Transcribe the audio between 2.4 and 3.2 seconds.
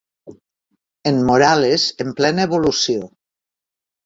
evolució.